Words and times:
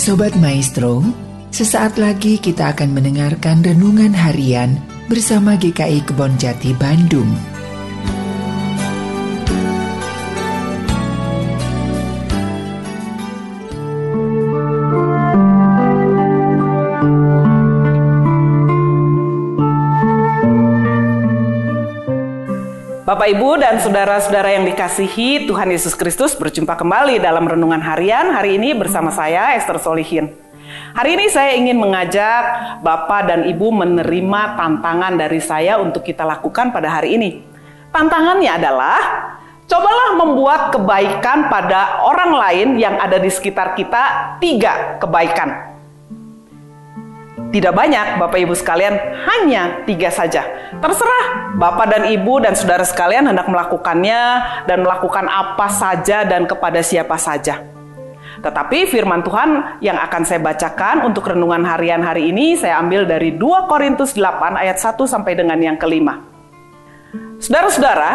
Sobat 0.00 0.32
Maestro, 0.40 1.04
sesaat 1.52 2.00
lagi 2.00 2.40
kita 2.40 2.72
akan 2.72 2.96
mendengarkan 2.96 3.60
renungan 3.60 4.16
harian 4.16 4.80
bersama 5.12 5.60
GKI 5.60 6.08
Kebon 6.08 6.40
Jati 6.40 6.72
Bandung. 6.72 7.28
Bapak 23.10 23.26
Ibu 23.26 23.58
dan 23.58 23.82
saudara-saudara 23.82 24.54
yang 24.54 24.70
dikasihi 24.70 25.50
Tuhan 25.50 25.66
Yesus 25.74 25.98
Kristus 25.98 26.38
berjumpa 26.38 26.78
kembali 26.78 27.18
dalam 27.18 27.42
renungan 27.42 27.82
harian 27.82 28.30
hari 28.30 28.54
ini 28.54 28.70
bersama 28.70 29.10
saya 29.10 29.58
Esther 29.58 29.82
Solihin. 29.82 30.30
Hari 30.94 31.18
ini 31.18 31.26
saya 31.26 31.58
ingin 31.58 31.74
mengajak 31.74 32.78
Bapak 32.86 33.26
dan 33.26 33.50
Ibu 33.50 33.66
menerima 33.74 34.54
tantangan 34.54 35.18
dari 35.18 35.42
saya 35.42 35.82
untuk 35.82 36.06
kita 36.06 36.22
lakukan 36.22 36.70
pada 36.70 36.86
hari 36.86 37.18
ini. 37.18 37.42
Tantangannya 37.90 38.46
adalah 38.46 38.98
cobalah 39.66 40.14
membuat 40.14 40.70
kebaikan 40.70 41.50
pada 41.50 42.06
orang 42.06 42.30
lain 42.30 42.68
yang 42.78 42.94
ada 42.94 43.18
di 43.18 43.26
sekitar 43.26 43.74
kita 43.74 44.38
tiga 44.38 45.02
kebaikan. 45.02 45.79
Tidak 47.50 47.74
banyak 47.74 48.22
Bapak 48.22 48.38
Ibu 48.46 48.54
sekalian, 48.54 48.94
hanya 49.26 49.82
tiga 49.82 50.06
saja. 50.06 50.46
Terserah 50.78 51.50
Bapak 51.58 51.90
dan 51.90 52.06
Ibu 52.06 52.38
dan 52.38 52.54
saudara 52.54 52.86
sekalian 52.86 53.26
hendak 53.26 53.50
melakukannya 53.50 54.22
dan 54.70 54.86
melakukan 54.86 55.26
apa 55.26 55.66
saja 55.66 56.22
dan 56.22 56.46
kepada 56.46 56.78
siapa 56.78 57.18
saja. 57.18 57.58
Tetapi 58.38 58.86
firman 58.86 59.26
Tuhan 59.26 59.82
yang 59.82 59.98
akan 59.98 60.22
saya 60.22 60.38
bacakan 60.38 61.10
untuk 61.10 61.26
renungan 61.26 61.66
harian 61.66 62.06
hari 62.06 62.30
ini 62.30 62.54
saya 62.54 62.78
ambil 62.78 63.02
dari 63.02 63.34
2 63.34 63.66
Korintus 63.66 64.14
8 64.14 64.54
ayat 64.54 64.78
1 64.78 64.94
sampai 65.10 65.34
dengan 65.34 65.58
yang 65.58 65.74
kelima. 65.74 66.22
Saudara-saudara, 67.42 68.10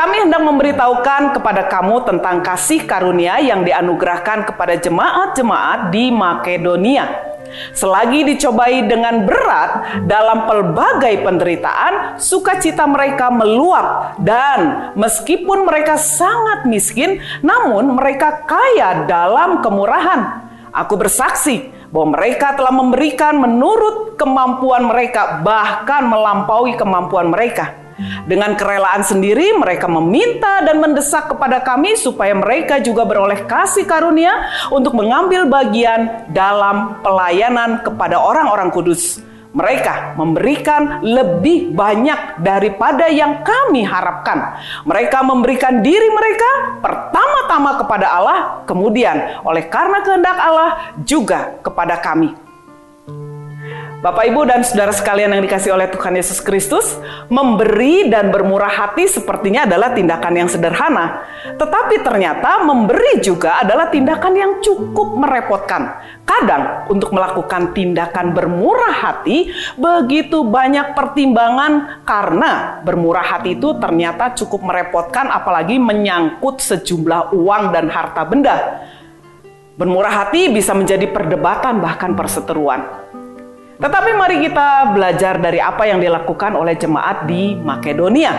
kami 0.00 0.24
hendak 0.24 0.40
memberitahukan 0.40 1.36
kepada 1.36 1.68
kamu 1.68 2.08
tentang 2.08 2.40
kasih 2.40 2.88
karunia 2.88 3.36
yang 3.36 3.68
dianugerahkan 3.68 4.48
kepada 4.48 4.80
jemaat-jemaat 4.80 5.92
di 5.92 6.08
Makedonia 6.08 7.36
Selagi 7.72 8.24
dicobai 8.34 8.84
dengan 8.86 9.24
berat 9.24 10.04
dalam 10.06 10.44
pelbagai 10.48 11.24
penderitaan, 11.24 12.20
sukacita 12.20 12.84
mereka 12.84 13.32
meluap 13.32 14.18
dan 14.22 14.92
meskipun 14.94 15.64
mereka 15.64 15.96
sangat 15.96 16.68
miskin, 16.68 17.22
namun 17.40 17.96
mereka 17.96 18.44
kaya 18.44 19.08
dalam 19.08 19.60
kemurahan. 19.64 20.48
Aku 20.70 21.00
bersaksi 21.00 21.72
bahwa 21.88 22.20
mereka 22.20 22.52
telah 22.52 22.74
memberikan 22.76 23.40
menurut 23.40 24.20
kemampuan 24.20 24.84
mereka, 24.84 25.40
bahkan 25.40 26.04
melampaui 26.04 26.76
kemampuan 26.76 27.32
mereka 27.32 27.87
dengan 28.24 28.54
kerelaan 28.54 29.02
sendiri 29.02 29.58
mereka 29.58 29.90
meminta 29.90 30.62
dan 30.62 30.78
mendesak 30.78 31.30
kepada 31.34 31.60
kami 31.62 31.98
supaya 31.98 32.32
mereka 32.32 32.78
juga 32.78 33.02
beroleh 33.02 33.44
kasih 33.44 33.84
karunia 33.84 34.48
untuk 34.70 34.94
mengambil 34.94 35.44
bagian 35.50 36.30
dalam 36.30 37.02
pelayanan 37.02 37.82
kepada 37.82 38.18
orang-orang 38.22 38.70
kudus. 38.70 39.20
Mereka 39.48 40.14
memberikan 40.20 41.00
lebih 41.00 41.72
banyak 41.72 42.44
daripada 42.44 43.08
yang 43.08 43.40
kami 43.40 43.80
harapkan. 43.80 44.60
Mereka 44.84 45.24
memberikan 45.24 45.80
diri 45.80 46.12
mereka 46.12 46.78
pertama-tama 46.84 47.80
kepada 47.80 48.06
Allah, 48.12 48.38
kemudian 48.68 49.40
oleh 49.42 49.64
karena 49.66 50.04
kehendak 50.04 50.36
Allah 50.36 50.70
juga 51.00 51.58
kepada 51.64 51.96
kami. 51.96 52.47
Bapak, 53.98 54.30
Ibu, 54.30 54.46
dan 54.46 54.62
saudara 54.62 54.94
sekalian 54.94 55.34
yang 55.34 55.42
dikasih 55.42 55.74
oleh 55.74 55.90
Tuhan 55.90 56.14
Yesus 56.14 56.38
Kristus, 56.38 57.02
memberi 57.26 58.06
dan 58.06 58.30
bermurah 58.30 58.70
hati 58.70 59.10
sepertinya 59.10 59.66
adalah 59.66 59.90
tindakan 59.90 60.38
yang 60.38 60.46
sederhana. 60.46 61.26
Tetapi 61.58 62.06
ternyata 62.06 62.62
memberi 62.62 63.18
juga 63.18 63.58
adalah 63.58 63.90
tindakan 63.90 64.38
yang 64.38 64.52
cukup 64.62 65.18
merepotkan. 65.18 65.98
Kadang 66.22 66.86
untuk 66.86 67.10
melakukan 67.10 67.74
tindakan 67.74 68.38
bermurah 68.38 68.94
hati 69.02 69.50
begitu 69.74 70.46
banyak 70.46 70.94
pertimbangan 70.94 72.06
karena 72.06 72.78
bermurah 72.86 73.26
hati 73.26 73.58
itu 73.58 73.82
ternyata 73.82 74.30
cukup 74.38 74.62
merepotkan 74.62 75.26
apalagi 75.26 75.74
menyangkut 75.74 76.62
sejumlah 76.62 77.34
uang 77.34 77.74
dan 77.74 77.90
harta 77.90 78.22
benda. 78.22 78.78
Bermurah 79.74 80.26
hati 80.26 80.54
bisa 80.54 80.70
menjadi 80.74 81.10
perdebatan 81.10 81.82
bahkan 81.82 82.14
perseteruan. 82.14 83.07
Tetapi 83.78 84.10
mari 84.18 84.42
kita 84.42 84.90
belajar 84.90 85.38
dari 85.38 85.62
apa 85.62 85.86
yang 85.86 86.02
dilakukan 86.02 86.58
oleh 86.58 86.74
jemaat 86.74 87.30
di 87.30 87.54
Makedonia. 87.54 88.34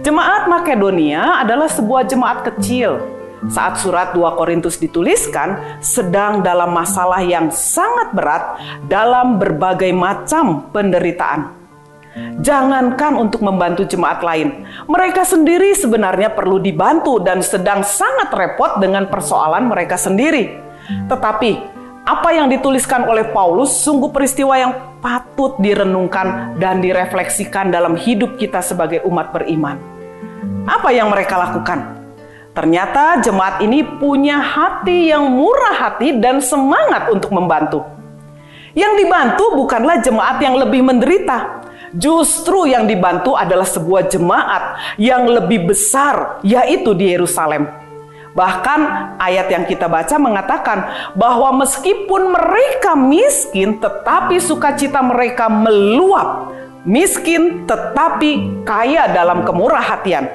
Jemaat 0.00 0.48
Makedonia 0.48 1.44
adalah 1.44 1.68
sebuah 1.68 2.08
jemaat 2.08 2.48
kecil. 2.48 2.96
Saat 3.52 3.80
surat 3.80 4.16
2 4.16 4.36
Korintus 4.40 4.80
dituliskan, 4.80 5.80
sedang 5.84 6.40
dalam 6.40 6.72
masalah 6.72 7.20
yang 7.20 7.52
sangat 7.52 8.12
berat 8.16 8.44
dalam 8.88 9.36
berbagai 9.36 9.92
macam 9.92 10.72
penderitaan. 10.72 11.60
Jangankan 12.40 13.20
untuk 13.20 13.44
membantu 13.44 13.84
jemaat 13.84 14.24
lain, 14.24 14.64
mereka 14.88 15.28
sendiri 15.28 15.76
sebenarnya 15.76 16.32
perlu 16.32 16.56
dibantu 16.56 17.20
dan 17.20 17.44
sedang 17.44 17.84
sangat 17.84 18.32
repot 18.32 18.80
dengan 18.80 19.08
persoalan 19.12 19.68
mereka 19.68 20.00
sendiri. 20.00 20.56
Tetapi 21.08 21.79
apa 22.10 22.34
yang 22.34 22.50
dituliskan 22.50 23.06
oleh 23.06 23.30
Paulus 23.30 23.70
sungguh 23.86 24.10
peristiwa 24.10 24.58
yang 24.58 24.98
patut 24.98 25.54
direnungkan 25.62 26.58
dan 26.58 26.82
direfleksikan 26.82 27.70
dalam 27.70 27.94
hidup 27.94 28.34
kita 28.34 28.58
sebagai 28.58 29.06
umat 29.06 29.30
beriman. 29.30 29.78
Apa 30.66 30.90
yang 30.90 31.06
mereka 31.06 31.38
lakukan? 31.38 32.02
Ternyata 32.50 33.22
jemaat 33.22 33.62
ini 33.62 33.86
punya 33.86 34.42
hati 34.42 35.14
yang 35.14 35.30
murah 35.30 35.86
hati 35.86 36.18
dan 36.18 36.42
semangat 36.42 37.14
untuk 37.14 37.30
membantu. 37.30 37.86
Yang 38.74 39.06
dibantu 39.06 39.44
bukanlah 39.54 40.02
jemaat 40.02 40.42
yang 40.42 40.58
lebih 40.58 40.82
menderita, 40.82 41.62
Justru 41.90 42.70
yang 42.70 42.86
dibantu 42.86 43.34
adalah 43.34 43.66
sebuah 43.66 44.06
jemaat 44.06 44.94
yang 44.94 45.26
lebih 45.26 45.74
besar, 45.74 46.38
yaitu 46.46 46.94
di 46.94 47.10
Yerusalem. 47.10 47.79
Bahkan 48.30 48.80
ayat 49.18 49.50
yang 49.50 49.66
kita 49.66 49.90
baca 49.90 50.14
mengatakan 50.22 50.78
bahwa 51.18 51.66
meskipun 51.66 52.30
mereka 52.30 52.94
miskin 52.94 53.82
tetapi 53.82 54.38
sukacita 54.38 55.02
mereka 55.02 55.50
meluap. 55.50 56.54
Miskin 56.86 57.68
tetapi 57.68 58.64
kaya 58.64 59.10
dalam 59.10 59.44
kemurah 59.44 59.82
hatian. 59.82 60.30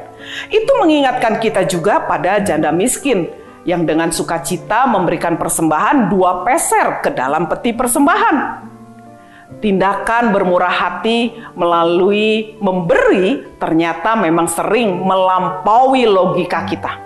Itu 0.52 0.78
mengingatkan 0.78 1.42
kita 1.42 1.66
juga 1.66 2.06
pada 2.06 2.38
janda 2.44 2.70
miskin 2.70 3.32
yang 3.66 3.88
dengan 3.88 4.14
sukacita 4.14 4.86
memberikan 4.86 5.42
persembahan 5.42 6.12
dua 6.12 6.46
peser 6.46 7.02
ke 7.02 7.10
dalam 7.16 7.50
peti 7.50 7.74
persembahan. 7.74 8.68
Tindakan 9.58 10.36
bermurah 10.36 10.70
hati 10.70 11.34
melalui 11.58 12.60
memberi 12.62 13.58
ternyata 13.58 14.14
memang 14.14 14.46
sering 14.46 15.02
melampaui 15.02 16.06
logika 16.06 16.62
kita. 16.70 17.05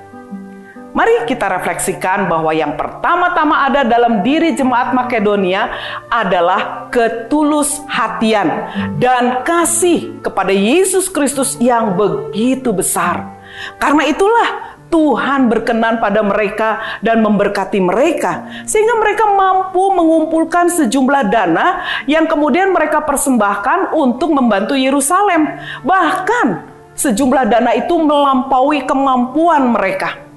Mari 0.99 1.23
kita 1.31 1.47
refleksikan 1.47 2.27
bahwa 2.27 2.51
yang 2.51 2.75
pertama-tama 2.75 3.71
ada 3.71 3.87
dalam 3.87 4.19
diri 4.19 4.51
jemaat 4.51 4.91
Makedonia 4.91 5.71
adalah 6.11 6.91
ketulus 6.91 7.79
hatian 7.87 8.67
dan 8.99 9.47
kasih 9.47 10.19
kepada 10.19 10.51
Yesus 10.51 11.07
Kristus 11.07 11.55
yang 11.55 11.95
begitu 11.95 12.75
besar. 12.75 13.31
Karena 13.79 14.11
itulah 14.11 14.75
Tuhan 14.91 15.47
berkenan 15.47 16.03
pada 16.03 16.19
mereka 16.19 16.99
dan 16.99 17.23
memberkati 17.23 17.79
mereka, 17.79 18.51
sehingga 18.67 18.99
mereka 18.99 19.23
mampu 19.23 19.95
mengumpulkan 19.95 20.67
sejumlah 20.67 21.31
dana 21.31 21.79
yang 22.11 22.27
kemudian 22.27 22.75
mereka 22.75 23.07
persembahkan 23.07 23.95
untuk 23.95 24.35
membantu 24.35 24.75
Yerusalem. 24.75 25.47
Bahkan 25.79 26.47
sejumlah 26.91 27.47
dana 27.47 27.71
itu 27.71 27.95
melampaui 27.95 28.83
kemampuan 28.83 29.71
mereka. 29.71 30.28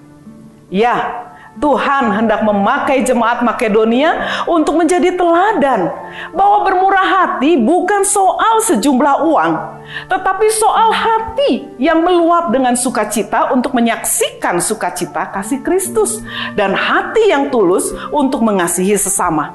Ya, 0.72 1.28
Tuhan 1.60 2.16
hendak 2.16 2.48
memakai 2.48 3.04
jemaat 3.04 3.44
Makedonia 3.44 4.40
untuk 4.48 4.80
menjadi 4.80 5.12
teladan 5.12 5.92
bahwa 6.32 6.64
bermurah 6.64 7.04
hati 7.04 7.60
bukan 7.60 8.08
soal 8.08 8.64
sejumlah 8.64 9.20
uang, 9.28 9.52
tetapi 10.08 10.48
soal 10.48 10.96
hati 10.96 11.76
yang 11.76 12.00
meluap 12.00 12.48
dengan 12.56 12.72
sukacita 12.72 13.52
untuk 13.52 13.76
menyaksikan 13.76 14.64
sukacita 14.64 15.28
kasih 15.28 15.60
Kristus 15.60 16.24
dan 16.56 16.72
hati 16.72 17.28
yang 17.28 17.52
tulus 17.52 17.92
untuk 18.08 18.40
mengasihi 18.40 18.96
sesama. 18.96 19.52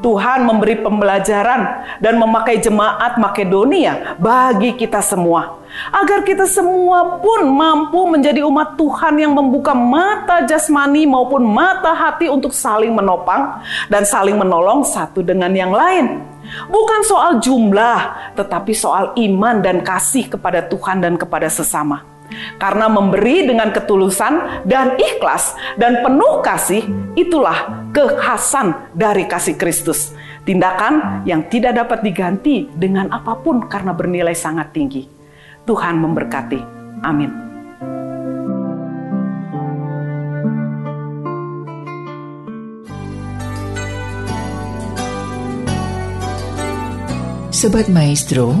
Tuhan 0.00 0.48
memberi 0.48 0.80
pembelajaran 0.80 1.60
dan 2.00 2.14
memakai 2.16 2.62
jemaat 2.62 3.20
Makedonia 3.20 4.16
bagi 4.16 4.74
kita 4.74 5.04
semua. 5.04 5.60
Agar 5.90 6.22
kita 6.22 6.46
semua 6.46 7.18
pun 7.18 7.50
mampu 7.50 8.06
menjadi 8.06 8.46
umat 8.46 8.78
Tuhan 8.78 9.18
yang 9.18 9.34
membuka 9.34 9.74
mata 9.74 10.46
jasmani 10.46 11.02
maupun 11.02 11.42
mata 11.42 11.90
hati 11.90 12.30
untuk 12.30 12.54
saling 12.54 12.94
menopang 12.94 13.58
dan 13.90 14.06
saling 14.06 14.38
menolong 14.38 14.86
satu 14.86 15.20
dengan 15.20 15.50
yang 15.50 15.74
lain. 15.74 16.22
Bukan 16.70 17.00
soal 17.02 17.42
jumlah, 17.42 18.32
tetapi 18.38 18.70
soal 18.70 19.10
iman 19.18 19.58
dan 19.58 19.82
kasih 19.82 20.30
kepada 20.30 20.62
Tuhan 20.62 21.02
dan 21.02 21.18
kepada 21.18 21.50
sesama. 21.50 22.13
Karena 22.58 22.88
memberi 22.88 23.46
dengan 23.46 23.70
ketulusan 23.70 24.66
dan 24.66 24.96
ikhlas 24.96 25.54
dan 25.76 26.00
penuh 26.00 26.40
kasih, 26.40 26.82
itulah 27.14 27.88
kekhasan 27.94 28.90
dari 28.96 29.28
kasih 29.28 29.54
Kristus. 29.54 30.16
Tindakan 30.44 31.24
yang 31.24 31.48
tidak 31.48 31.72
dapat 31.78 32.04
diganti 32.04 32.68
dengan 32.68 33.08
apa 33.08 33.38
pun 33.40 33.64
karena 33.64 33.96
bernilai 33.96 34.36
sangat 34.36 34.76
tinggi. 34.76 35.08
Tuhan 35.64 35.96
memberkati. 35.96 36.60
Amin. 37.00 37.44
Sobat 47.54 47.88
Maestro, 47.88 48.60